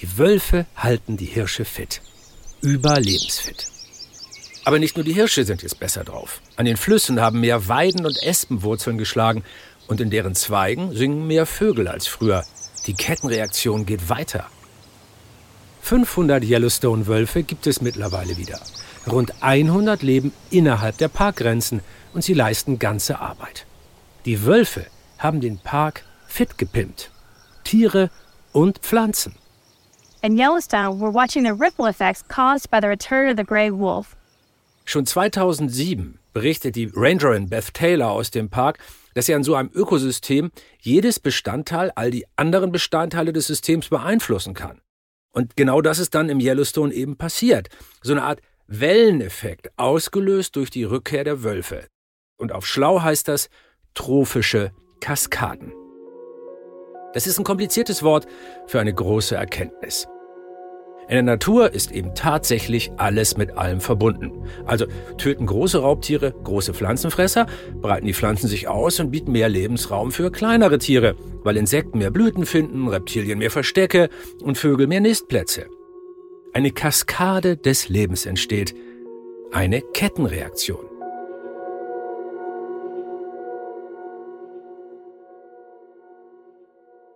Die 0.00 0.06
Wölfe 0.16 0.66
halten 0.76 1.16
die 1.16 1.26
Hirsche 1.26 1.64
fit. 1.64 2.00
Überlebensfit. 2.62 3.66
Aber 4.64 4.78
nicht 4.78 4.96
nur 4.96 5.04
die 5.04 5.14
Hirsche 5.14 5.44
sind 5.44 5.62
jetzt 5.62 5.80
besser 5.80 6.04
drauf. 6.04 6.40
An 6.56 6.66
den 6.66 6.76
Flüssen 6.76 7.20
haben 7.20 7.40
mehr 7.40 7.68
Weiden 7.68 8.06
und 8.06 8.22
Espenwurzeln 8.22 8.98
geschlagen 8.98 9.42
und 9.88 10.00
in 10.00 10.10
deren 10.10 10.36
Zweigen 10.36 10.94
singen 10.94 11.26
mehr 11.26 11.46
Vögel 11.46 11.88
als 11.88 12.06
früher. 12.06 12.44
Die 12.86 12.94
Kettenreaktion 12.94 13.86
geht 13.86 14.08
weiter. 14.08 14.46
500 15.80 16.44
Yellowstone-Wölfe 16.44 17.42
gibt 17.42 17.66
es 17.66 17.80
mittlerweile 17.80 18.36
wieder. 18.36 18.60
Rund 19.08 19.42
100 19.42 20.02
leben 20.02 20.32
innerhalb 20.50 20.98
der 20.98 21.08
Parkgrenzen 21.08 21.80
und 22.12 22.22
sie 22.22 22.34
leisten 22.34 22.78
ganze 22.78 23.20
Arbeit. 23.20 23.66
Die 24.24 24.44
Wölfe 24.44 24.86
haben 25.18 25.40
den 25.40 25.58
Park 25.58 26.04
fit 26.26 26.58
gepimpt. 26.58 27.10
Tiere 27.64 28.10
und 28.52 28.78
Pflanzen. 28.78 29.34
In 30.22 30.36
Yellowstone, 30.36 30.98
we're 30.98 31.14
watching 31.14 31.44
the 31.44 31.52
ripple 31.52 31.88
effects 31.88 32.26
caused 32.26 32.70
by 32.70 32.78
the 32.80 32.88
return 32.88 33.30
of 33.30 33.36
the 33.36 33.44
gray 33.44 33.70
wolf. 33.70 34.16
Schon 34.84 35.06
2007 35.06 36.18
berichtet 36.32 36.76
die 36.76 36.90
Rangerin 36.92 37.48
Beth 37.48 37.74
Taylor 37.74 38.10
aus 38.10 38.30
dem 38.30 38.48
Park, 38.48 38.78
dass 39.14 39.26
sie 39.26 39.34
an 39.34 39.44
so 39.44 39.54
einem 39.54 39.70
Ökosystem 39.72 40.50
jedes 40.80 41.20
Bestandteil 41.20 41.92
all 41.94 42.10
die 42.10 42.24
anderen 42.36 42.72
Bestandteile 42.72 43.32
des 43.32 43.46
Systems 43.46 43.88
beeinflussen 43.88 44.54
kann. 44.54 44.80
Und 45.32 45.56
genau 45.56 45.82
das 45.82 45.98
ist 45.98 46.14
dann 46.14 46.28
im 46.28 46.40
Yellowstone 46.40 46.92
eben 46.92 47.16
passiert. 47.16 47.68
So 48.02 48.12
eine 48.12 48.22
Art 48.22 48.40
Welleneffekt, 48.70 49.70
ausgelöst 49.78 50.54
durch 50.54 50.68
die 50.68 50.84
Rückkehr 50.84 51.24
der 51.24 51.42
Wölfe. 51.42 51.86
Und 52.36 52.52
auf 52.52 52.66
Schlau 52.66 53.00
heißt 53.00 53.26
das 53.26 53.48
trophische 53.94 54.72
Kaskaden. 55.00 55.72
Das 57.14 57.26
ist 57.26 57.38
ein 57.38 57.44
kompliziertes 57.44 58.02
Wort 58.02 58.26
für 58.66 58.78
eine 58.78 58.92
große 58.92 59.34
Erkenntnis. 59.34 60.06
In 61.08 61.14
der 61.14 61.22
Natur 61.22 61.72
ist 61.72 61.92
eben 61.92 62.14
tatsächlich 62.14 62.92
alles 62.98 63.38
mit 63.38 63.56
allem 63.56 63.80
verbunden. 63.80 64.46
Also 64.66 64.84
töten 65.16 65.46
große 65.46 65.78
Raubtiere 65.78 66.34
große 66.44 66.74
Pflanzenfresser, 66.74 67.46
breiten 67.80 68.06
die 68.06 68.12
Pflanzen 68.12 68.48
sich 68.48 68.68
aus 68.68 69.00
und 69.00 69.10
bieten 69.10 69.32
mehr 69.32 69.48
Lebensraum 69.48 70.12
für 70.12 70.30
kleinere 70.30 70.76
Tiere, 70.76 71.16
weil 71.42 71.56
Insekten 71.56 71.96
mehr 71.96 72.10
Blüten 72.10 72.44
finden, 72.44 72.86
Reptilien 72.88 73.38
mehr 73.38 73.50
Verstecke 73.50 74.10
und 74.42 74.58
Vögel 74.58 74.86
mehr 74.86 75.00
Nistplätze. 75.00 75.70
Eine 76.54 76.70
Kaskade 76.72 77.56
des 77.56 77.88
Lebens 77.88 78.24
entsteht. 78.24 78.74
Eine 79.52 79.82
Kettenreaktion. 79.82 80.84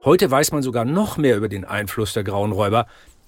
Heute 0.04 0.30
weiß 0.30 0.52
man 0.52 0.62
sogar 0.62 0.84
noch 0.84 1.16
mehr 1.16 1.36
über 1.36 1.48
den 1.48 1.64
Einfluss 1.64 2.12
der 2.12 2.24
grauen 2.24 2.52
Räuber, 2.52 2.86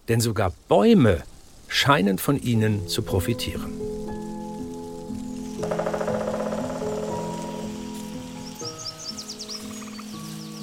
denn 0.09 0.21
sogar 0.21 0.53
Bäume 0.69 1.23
scheinen 1.69 2.19
von 2.19 2.41
ihnen 2.41 2.87
zu 2.87 3.03
profitieren. 3.03 3.73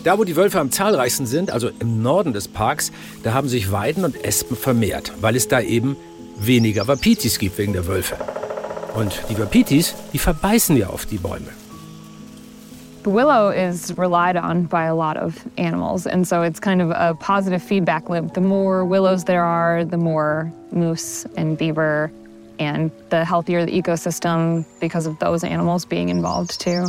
Da, 0.03 0.17
wo 0.17 0.23
die 0.23 0.35
Wölfe 0.35 0.59
am 0.59 0.71
zahlreichsten 0.71 1.27
sind, 1.27 1.51
also 1.51 1.69
im 1.79 2.01
Norden 2.01 2.33
des 2.33 2.47
Parks, 2.47 2.91
da 3.21 3.33
haben 3.33 3.47
sich 3.47 3.71
Weiden 3.71 4.03
und 4.03 4.23
Espen 4.23 4.57
vermehrt, 4.57 5.13
weil 5.21 5.35
es 5.35 5.47
da 5.47 5.61
eben 5.61 5.95
weniger 6.39 6.87
Wapitis 6.87 7.37
gibt 7.37 7.59
wegen 7.59 7.73
der 7.73 7.85
Wölfe. 7.85 8.15
Und 8.95 9.21
die 9.29 9.37
Wapitis, 9.37 9.93
die 10.11 10.17
verbeißen 10.17 10.75
ja 10.75 10.87
auf 10.87 11.05
die 11.05 11.17
Bäume. 11.17 11.49
The 13.03 13.11
willow 13.11 13.49
is 13.49 13.95
relied 13.97 14.35
on 14.35 14.67
by 14.67 14.85
a 14.85 14.93
lot 14.93 15.17
of 15.17 15.33
animals, 15.57 16.05
and 16.05 16.27
so 16.27 16.43
it's 16.43 16.59
kind 16.59 16.81
of 16.81 16.91
a 16.91 17.15
positive 17.15 17.61
feedback 17.61 18.09
loop. 18.09 18.33
The 18.33 18.41
more 18.41 18.85
willows 18.85 19.23
there 19.23 19.43
are, 19.43 19.85
the 19.85 19.97
more 19.97 20.51
moose 20.71 21.25
and 21.35 21.57
beaver, 21.57 22.11
and 22.59 22.91
the 23.09 23.25
healthier 23.25 23.65
the 23.65 23.71
ecosystem 23.71 24.65
because 24.79 25.07
of 25.07 25.17
those 25.19 25.43
animals 25.43 25.83
being 25.85 26.09
involved 26.09 26.59
too. 26.59 26.85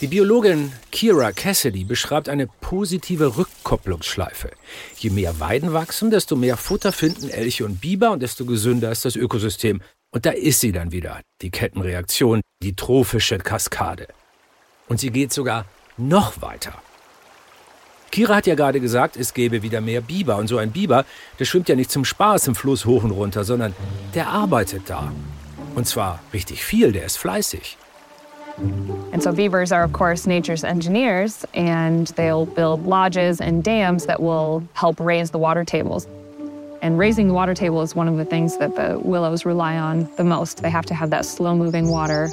Die 0.00 0.06
Biologin 0.06 0.72
Kira 0.92 1.32
Cassidy 1.32 1.82
beschreibt 1.82 2.28
eine 2.28 2.46
positive 2.46 3.36
Rückkopplungsschleife. 3.36 4.52
Je 4.96 5.10
mehr 5.10 5.40
Weiden 5.40 5.72
wachsen, 5.72 6.12
desto 6.12 6.36
mehr 6.36 6.56
Futter 6.56 6.92
finden 6.92 7.28
Elche 7.30 7.64
und 7.64 7.80
Biber 7.80 8.12
und 8.12 8.22
desto 8.22 8.44
gesünder 8.44 8.92
ist 8.92 9.04
das 9.04 9.16
Ökosystem. 9.16 9.82
Und 10.12 10.24
da 10.24 10.30
ist 10.30 10.60
sie 10.60 10.70
dann 10.70 10.92
wieder, 10.92 11.20
die 11.42 11.50
Kettenreaktion, 11.50 12.42
die 12.62 12.76
trophische 12.76 13.38
Kaskade. 13.38 14.06
Und 14.86 15.00
sie 15.00 15.10
geht 15.10 15.32
sogar 15.32 15.64
noch 15.96 16.40
weiter. 16.42 16.74
Kira 18.12 18.36
hat 18.36 18.46
ja 18.46 18.54
gerade 18.54 18.78
gesagt, 18.78 19.16
es 19.16 19.34
gäbe 19.34 19.64
wieder 19.64 19.80
mehr 19.80 20.00
Biber. 20.00 20.36
Und 20.36 20.46
so 20.46 20.58
ein 20.58 20.70
Biber, 20.70 21.06
der 21.40 21.44
schwimmt 21.44 21.68
ja 21.68 21.74
nicht 21.74 21.90
zum 21.90 22.04
Spaß 22.04 22.46
im 22.46 22.54
Fluss 22.54 22.84
hoch 22.84 23.02
und 23.02 23.10
runter, 23.10 23.42
sondern 23.42 23.74
der 24.14 24.28
arbeitet 24.28 24.82
da. 24.86 25.12
Und 25.74 25.88
zwar 25.88 26.20
richtig 26.32 26.64
viel, 26.64 26.92
der 26.92 27.04
ist 27.04 27.18
fleißig. 27.18 27.77
And 29.12 29.22
so 29.22 29.32
beavers 29.32 29.72
are, 29.72 29.82
of 29.82 29.92
course, 29.92 30.26
nature's 30.26 30.64
engineers, 30.64 31.44
and 31.54 32.08
they'll 32.08 32.46
build 32.46 32.86
lodges 32.86 33.40
and 33.40 33.62
dams 33.64 34.06
that 34.06 34.20
will 34.20 34.62
help 34.74 35.00
raise 35.00 35.30
the 35.30 35.38
water 35.38 35.64
tables. 35.64 36.06
And 36.82 36.98
raising 36.98 37.28
the 37.28 37.34
water 37.34 37.54
table 37.54 37.82
is 37.82 37.96
one 37.96 38.08
of 38.08 38.16
the 38.16 38.24
things 38.24 38.58
that 38.58 38.76
the 38.76 38.98
willows 38.98 39.44
rely 39.44 39.76
on 39.76 40.08
the 40.16 40.24
most. 40.24 40.62
They 40.62 40.70
have 40.70 40.86
to 40.86 40.94
have 40.94 41.10
that 41.10 41.24
slow 41.24 41.54
moving 41.54 41.88
water. 41.88 42.30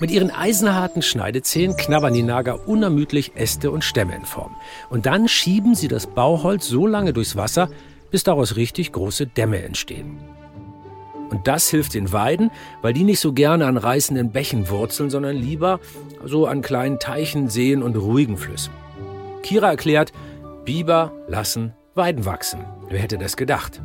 Mit 0.00 0.10
ihren 0.10 0.32
eisenharten 0.32 1.02
Schneidezähnen 1.02 1.76
knabbern 1.76 2.14
die 2.14 2.24
Nager 2.24 2.66
unermüdlich 2.68 3.32
Äste 3.36 3.70
und 3.70 3.84
Stämme 3.84 4.16
in 4.16 4.24
Form. 4.24 4.56
Und 4.90 5.06
dann 5.06 5.28
schieben 5.28 5.76
sie 5.76 5.88
das 5.88 6.08
Bauholz 6.08 6.66
so 6.66 6.86
lange 6.86 7.12
durchs 7.12 7.36
Wasser, 7.36 7.68
bis 8.10 8.24
daraus 8.24 8.56
richtig 8.56 8.92
große 8.92 9.26
Dämme 9.26 9.62
entstehen. 9.62 10.18
Und 11.30 11.46
das 11.46 11.68
hilft 11.68 11.94
den 11.94 12.12
Weiden, 12.12 12.50
weil 12.82 12.92
die 12.92 13.04
nicht 13.04 13.20
so 13.20 13.32
gerne 13.32 13.66
an 13.66 13.76
reißenden 13.76 14.30
Bächen 14.30 14.68
wurzeln, 14.68 15.10
sondern 15.10 15.36
lieber 15.36 15.80
so 16.24 16.46
an 16.46 16.62
kleinen 16.62 16.98
Teichen, 16.98 17.48
Seen 17.48 17.82
und 17.82 17.96
ruhigen 17.96 18.36
Flüssen. 18.36 18.72
Kira 19.42 19.70
erklärt, 19.70 20.12
Biber 20.64 21.12
lassen 21.28 21.74
Weiden 21.94 22.24
wachsen. 22.24 22.64
Wer 22.88 23.00
hätte 23.00 23.18
das 23.18 23.36
gedacht? 23.36 23.80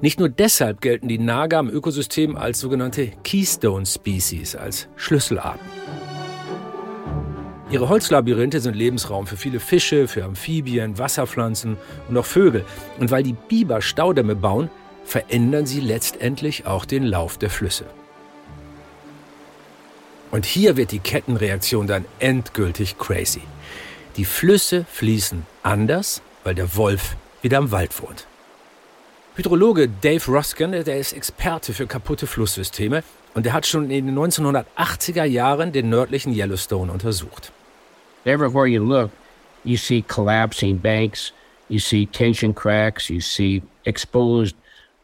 Nicht 0.00 0.18
nur 0.18 0.28
deshalb 0.28 0.80
gelten 0.80 1.08
die 1.08 1.18
Nager 1.18 1.58
im 1.60 1.70
Ökosystem 1.70 2.36
als 2.36 2.60
sogenannte 2.60 3.12
Keystone 3.24 3.86
Species, 3.86 4.56
als 4.56 4.88
Schlüsselarten. 4.96 5.64
Ihre 7.70 7.88
Holzlabyrinthe 7.88 8.60
sind 8.60 8.76
Lebensraum 8.76 9.26
für 9.26 9.36
viele 9.36 9.58
Fische, 9.58 10.06
für 10.06 10.24
Amphibien, 10.24 10.98
Wasserpflanzen 10.98 11.76
und 12.08 12.16
auch 12.16 12.24
Vögel. 12.24 12.64
Und 13.00 13.10
weil 13.10 13.22
die 13.22 13.32
Biber 13.32 13.80
Staudämme 13.80 14.36
bauen, 14.36 14.70
verändern 15.06 15.66
sie 15.66 15.80
letztendlich 15.80 16.66
auch 16.66 16.84
den 16.84 17.04
Lauf 17.04 17.38
der 17.38 17.48
Flüsse. 17.48 17.86
Und 20.30 20.44
hier 20.44 20.76
wird 20.76 20.90
die 20.90 20.98
Kettenreaktion 20.98 21.86
dann 21.86 22.04
endgültig 22.18 22.98
crazy. 22.98 23.42
Die 24.16 24.24
Flüsse 24.24 24.84
fließen 24.90 25.46
anders, 25.62 26.20
weil 26.44 26.54
der 26.54 26.76
Wolf 26.76 27.16
wieder 27.42 27.58
im 27.58 27.70
Wald 27.70 28.02
wohnt. 28.02 28.26
Hydrologe 29.36 29.88
Dave 29.88 30.24
Ruskin, 30.26 30.72
der 30.72 30.98
ist 30.98 31.12
Experte 31.12 31.72
für 31.72 31.86
kaputte 31.86 32.26
Flusssysteme 32.26 33.04
und 33.34 33.46
der 33.46 33.52
hat 33.52 33.66
schon 33.66 33.90
in 33.90 34.06
den 34.06 34.18
1980er 34.18 35.24
Jahren 35.24 35.72
den 35.72 35.88
nördlichen 35.90 36.34
Yellowstone 36.34 36.90
untersucht. 36.90 37.52
Everywhere 38.24 38.66
you 38.66 38.82
look, 38.82 39.10
you 39.62 39.76
see 39.76 40.02
collapsing 40.02 40.80
banks, 40.80 41.32
you 41.68 41.78
see 41.78 42.06
tension 42.06 42.54
cracks, 42.54 43.08
you 43.08 43.20
see 43.20 43.62
exposed 43.84 44.56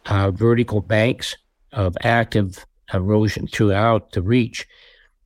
uh, 0.06 0.30
vertical 0.30 0.80
banks 0.80 1.36
of 1.72 1.96
active 2.02 2.64
erosion 2.92 3.46
throughout 3.46 4.12
the 4.12 4.22
reach. 4.22 4.66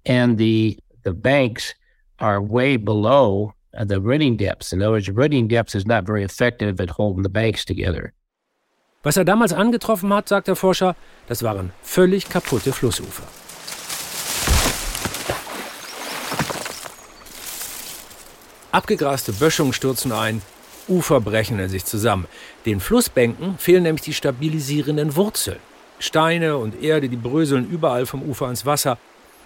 And 0.05 0.39
the, 0.39 0.79
the 1.03 1.13
banks 1.13 1.75
are 2.19 2.41
way 2.41 2.77
below 2.77 3.55
uh, 3.77 3.85
the 3.85 4.01
rooting 4.01 4.37
depths. 4.37 4.73
In 4.73 4.83
other 4.83 4.93
words, 4.93 5.09
rooting 5.09 5.49
depth 5.49 5.75
is 5.75 5.87
not 5.87 6.05
very 6.05 6.23
effective 6.23 6.81
at 6.81 6.91
holding 6.91 7.23
the 7.23 7.29
banks 7.29 7.65
together. 7.65 8.13
Was 9.03 9.17
er 9.17 9.25
damals 9.25 9.53
angetroffen 9.53 10.13
hat, 10.13 10.29
sagt 10.29 10.49
der 10.49 10.57
Forscher, 10.57 10.97
das 11.29 11.43
waren 11.43 11.73
völlig 11.83 12.29
kaputte 12.29 12.73
Flussufer. 12.73 13.23
Abgegraste 18.73 19.33
Böschungen 19.33 19.73
stürzen 19.73 20.13
ein, 20.13 20.43
Ufer 20.89 21.21
brechen 21.21 21.59
in 21.59 21.69
sich 21.69 21.85
zusammen. 21.85 22.27
Den 22.65 22.81
Flussbänken 22.81 23.59
fehlen 23.59 23.83
nämlich 23.83 24.03
die 24.03 24.15
stabilisierenden 24.15 25.17
Wurzeln. 25.17 25.59
Steine 25.99 26.57
und 26.59 26.83
Erde, 26.83 27.09
die 27.09 27.17
bröseln 27.17 27.69
überall 27.71 28.07
vom 28.07 28.23
Ufer 28.23 28.47
ans 28.47 28.67
Wasser. 28.67 28.99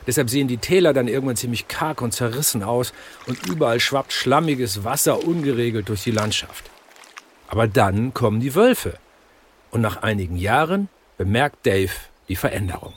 Deshalb 0.06 0.30
sehen 0.30 0.48
die 0.48 0.58
Täler 0.58 0.92
dann 0.92 1.08
irgendwann 1.08 1.36
ziemlich 1.36 1.68
karg 1.68 2.02
und 2.02 2.12
zerrissen 2.12 2.62
aus 2.62 2.92
und 3.26 3.46
überall 3.46 3.80
schwappt 3.80 4.12
schlammiges 4.12 4.84
Wasser 4.84 5.24
ungeregelt 5.24 5.88
durch 5.88 6.02
die 6.02 6.10
Landschaft. 6.10 6.70
Aber 7.48 7.66
dann 7.66 8.14
kommen 8.14 8.40
die 8.40 8.54
Wölfe. 8.54 8.98
Und 9.70 9.82
nach 9.82 10.02
einigen 10.02 10.36
Jahren 10.36 10.88
bemerkt 11.18 11.66
Dave 11.66 11.92
die 12.28 12.36
Veränderung. 12.36 12.94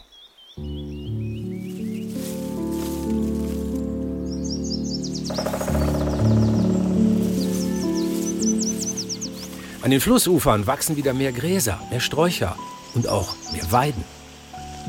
An 9.84 9.91
den 9.91 10.00
Flussufern 10.00 10.65
wachsen 10.65 10.96
wieder 10.96 11.13
mehr 11.13 11.34
Gräser, 11.34 11.78
mehr 11.89 12.00
Sträucher 12.00 12.56
und 12.96 13.10
auch 13.10 13.36
mehr 13.52 13.69
Weiden. 13.69 14.06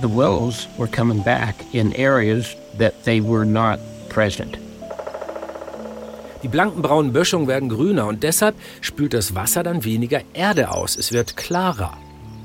The 0.01 0.09
willows 0.09 0.69
were 0.79 0.89
coming 0.89 1.21
back 1.25 1.57
in 1.73 1.93
areas 1.99 2.57
that 2.79 2.95
they 3.05 3.21
were 3.21 3.45
not 3.45 3.81
present. 4.09 4.57
Die 6.45 6.49
blanken 6.49 6.81
braunen 6.81 7.13
Böschungen 7.13 7.49
werden 7.49 7.69
grüner 7.69 8.07
und 8.07 8.23
deshalb 8.23 8.55
spült 8.83 9.15
das 9.15 9.35
Wasser 9.35 9.65
dann 9.65 9.83
weniger 9.83 10.21
Erde 10.33 10.71
aus. 10.71 10.97
Es 10.97 11.11
wird 11.11 11.37
klarer. 11.37 11.97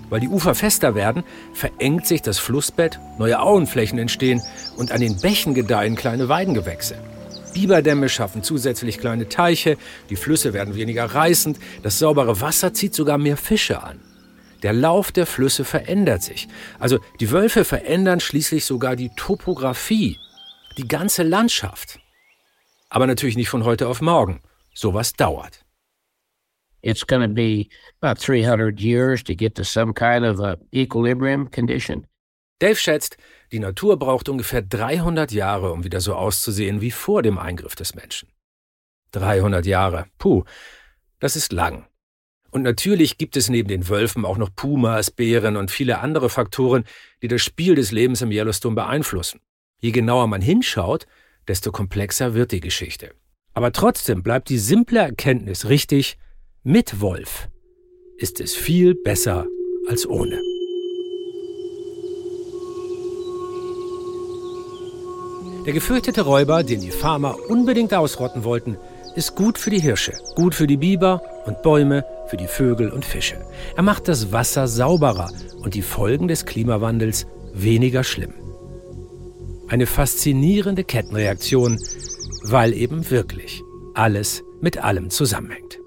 Weil 0.10 0.22
die 0.22 0.30
Ufer 0.30 0.56
fester 0.56 0.96
werden, 0.96 1.24
verengt 1.54 2.08
sich 2.08 2.24
das 2.24 2.40
Flussbett, 2.40 3.00
neue 3.20 3.40
Auenflächen 3.40 4.00
entstehen 4.00 4.42
und 4.76 4.92
an 4.92 5.02
den 5.02 5.20
Bächen 5.20 5.54
gedeihen 5.54 5.96
kleine 5.96 6.30
Weidengewächse. 6.30 6.96
Biberdämme 7.54 8.10
schaffen 8.10 8.44
zusätzlich 8.44 9.00
kleine 9.00 9.30
Teiche, 9.30 9.78
die 10.10 10.16
Flüsse 10.16 10.54
werden 10.54 10.76
weniger 10.76 11.06
reißend, 11.06 11.60
das 11.84 12.00
saubere 12.00 12.42
Wasser 12.42 12.74
zieht 12.74 12.94
sogar 12.94 13.18
mehr 13.18 13.38
Fische 13.38 13.82
an. 13.84 14.00
Der 14.64 14.74
Lauf 14.74 15.12
der 15.12 15.26
Flüsse 15.26 15.64
verändert 15.64 16.22
sich. 16.22 16.48
Also 16.80 17.00
die 17.20 17.32
Wölfe 17.32 17.64
verändern 17.64 18.20
schließlich 18.20 18.66
sogar 18.66 18.96
die 18.96 19.10
Topographie, 19.16 20.18
die 20.78 20.88
ganze 20.88 21.24
Landschaft. 21.24 22.00
Aber 22.90 23.08
natürlich 23.08 23.38
nicht 23.38 23.50
von 23.50 23.64
heute 23.64 23.88
auf 23.88 24.02
morgen. 24.02 24.42
Sowas 24.74 25.14
dauert. 25.14 25.64
It's 26.82 27.06
going 27.06 27.22
to 27.22 27.34
be 27.34 27.68
about 28.02 28.20
300 28.20 28.80
years 28.80 29.24
to 29.26 29.36
get 29.36 29.56
to 29.56 29.64
some 29.64 29.94
kind 29.94 30.26
of 30.26 30.40
a 30.40 30.58
equilibrium 30.72 31.50
condition. 31.52 32.06
Dave 32.60 32.76
schätzt, 32.76 33.18
die 33.52 33.60
Natur 33.60 33.98
braucht 33.98 34.30
ungefähr 34.30 34.62
300 34.62 35.32
Jahre, 35.32 35.72
um 35.72 35.84
wieder 35.84 36.02
so 36.02 36.16
auszusehen 36.16 36.82
wie 36.82 36.92
vor 36.92 37.22
dem 37.22 37.38
Eingriff 37.38 37.76
des 37.76 37.96
Menschen. 37.96 38.30
300 39.12 39.66
Jahre, 39.66 40.06
puh, 40.18 40.44
das 41.20 41.36
ist 41.36 41.52
lang. 41.52 41.88
Und 42.52 42.64
natürlich 42.64 43.18
gibt 43.18 43.38
es 43.38 43.50
neben 43.50 43.70
den 43.70 43.88
Wölfen 43.90 44.26
auch 44.26 44.38
noch 44.38 44.50
Pumas, 44.56 45.12
Bären 45.12 45.56
und 45.56 45.72
viele 45.72 46.00
andere 46.00 46.30
Faktoren, 46.30 46.84
die 47.22 47.28
das 47.28 47.42
Spiel 47.42 47.76
des 47.76 47.92
Lebens 47.92 48.22
im 48.22 48.32
Yellowstone 48.32 48.76
beeinflussen. 48.76 49.40
Je 49.80 49.92
genauer 49.92 50.28
man 50.28 50.42
hinschaut, 50.42 51.06
desto 51.48 51.72
komplexer 51.72 52.34
wird 52.34 52.52
die 52.52 52.60
Geschichte. 52.60 53.14
Aber 53.54 53.72
trotzdem 53.72 54.24
bleibt 54.24 54.50
die 54.50 54.58
simple 54.58 55.00
Erkenntnis 55.00 55.70
richtig, 55.70 56.18
mit 56.64 57.02
Wolf 57.02 57.50
ist 58.18 58.42
es 58.42 58.54
viel 58.54 58.96
besser 58.96 59.48
als 59.88 60.06
ohne. 60.06 60.42
Der 65.66 65.74
gefürchtete 65.74 66.22
Räuber, 66.22 66.64
den 66.64 66.82
die 66.82 66.92
Farmer 66.92 67.36
unbedingt 67.50 67.94
ausrotten 67.94 68.44
wollten, 68.44 68.78
ist 69.16 69.36
gut 69.36 69.58
für 69.58 69.70
die 69.70 69.82
Hirsche, 69.82 70.14
gut 70.36 70.56
für 70.56 70.68
die 70.68 70.78
Biber 70.78 71.22
und 71.46 71.62
Bäume, 71.62 72.06
für 72.28 72.38
die 72.38 72.48
Vögel 72.48 72.90
und 72.90 73.04
Fische. 73.04 73.38
Er 73.76 73.84
macht 73.84 74.08
das 74.08 74.32
Wasser 74.32 74.68
sauberer 74.68 75.30
und 75.62 75.74
die 75.74 75.82
Folgen 75.82 76.28
des 76.28 76.46
Klimawandels 76.46 77.28
weniger 77.54 78.04
schlimm. 78.04 78.34
Eine 79.68 79.86
faszinierende 79.86 80.84
Kettenreaktion, 80.84 81.80
weil 82.44 82.74
eben 82.74 83.10
wirklich 83.12 83.62
alles 83.94 84.44
mit 84.62 84.84
allem 84.84 85.10
zusammenhängt. 85.10 85.80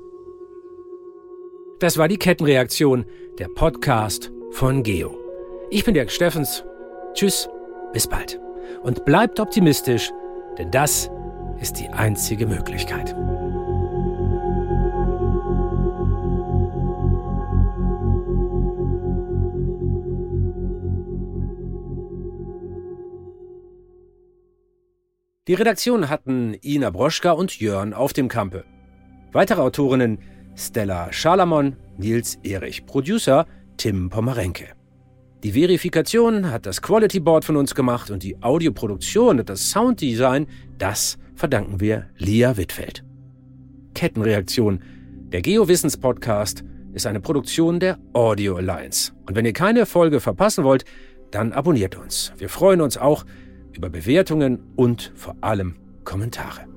Das 1.81 1.99
war 1.99 2.09
die 2.09 2.19
Kettenreaktion, 2.19 3.05
der 3.39 3.49
Podcast 3.49 4.31
von 4.51 4.83
Geo. 4.83 5.19
Ich 5.71 5.85
bin 5.85 5.95
Dirk 5.95 6.11
Steffens. 6.11 6.63
Tschüss, 7.15 7.49
bis 7.93 8.07
bald 8.07 8.39
und 8.83 9.05
bleibt 9.05 9.41
optimistisch, 9.41 10.11
denn 10.59 10.71
das 10.71 11.11
ist 11.61 11.79
die 11.79 11.89
einzige 11.89 12.47
Möglichkeit. 12.47 13.15
Die 25.49 25.55
Redaktion 25.55 26.09
hatten 26.09 26.57
Ina 26.63 26.91
Broschka 26.91 27.33
und 27.33 27.59
Jörn 27.59 27.95
auf 27.95 28.13
dem 28.13 28.29
Kampe. 28.29 28.65
Weitere 29.33 29.61
Autorinnen 29.61 30.19
Stella 30.55 31.13
Schalamon, 31.13 31.77
Nils 31.99 32.39
Erich, 32.45 32.87
Producer 32.87 33.47
Tim 33.77 34.09
Pomerenke. 34.09 34.82
Die 35.43 35.53
Verifikation 35.53 36.53
hat 36.53 36.67
das 36.67 36.81
Quality 36.83 37.19
Board 37.19 37.45
von 37.45 37.57
uns 37.57 37.75
gemacht 37.75 38.13
und 38.13 38.23
die 38.23 38.41
Audioproduktion 38.43 39.41
und 39.41 39.49
das 39.49 39.71
Sounddesign, 39.71 40.47
das 40.79 41.19
verdanken 41.35 41.81
wir 41.81 42.07
Lia 42.17 42.57
Wittfeld. 42.57 43.05
Kettenreaktion, 43.95 44.81
der 45.33 45.43
Geowissens-Podcast, 45.43 46.63
ist 46.93 47.07
eine 47.07 47.21
Produktion 47.21 47.81
der 47.81 47.99
Audio 48.13 48.55
Alliance. 48.55 49.13
Und 49.27 49.35
wenn 49.35 49.45
ihr 49.45 49.53
keine 49.53 49.85
Folge 49.85 50.21
verpassen 50.21 50.63
wollt, 50.63 50.85
dann 51.33 51.53
abonniert 51.53 51.97
uns. 51.97 52.33
Wir 52.39 52.49
freuen 52.49 52.81
uns 52.81 52.97
auch 52.97 53.25
über 53.73 53.91
Bewertungen 53.91 54.61
und 54.77 55.11
vor 55.17 55.35
allem 55.41 55.75
Kommentare. 56.05 56.72